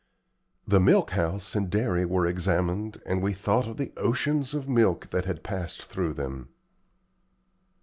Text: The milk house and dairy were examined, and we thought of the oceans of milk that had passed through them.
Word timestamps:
The 0.67 0.79
milk 0.79 1.11
house 1.11 1.53
and 1.55 1.69
dairy 1.69 2.07
were 2.07 2.25
examined, 2.25 2.99
and 3.05 3.21
we 3.21 3.33
thought 3.33 3.67
of 3.67 3.77
the 3.77 3.93
oceans 3.97 4.55
of 4.55 4.67
milk 4.67 5.11
that 5.11 5.25
had 5.25 5.43
passed 5.43 5.83
through 5.83 6.15
them. 6.15 6.49